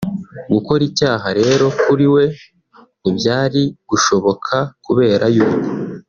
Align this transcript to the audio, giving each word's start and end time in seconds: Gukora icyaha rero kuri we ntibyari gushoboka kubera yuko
Gukora 0.53 0.81
icyaha 0.89 1.27
rero 1.39 1.65
kuri 1.81 2.05
we 2.13 2.23
ntibyari 3.01 3.63
gushoboka 3.89 4.55
kubera 4.85 5.25
yuko 5.35 5.67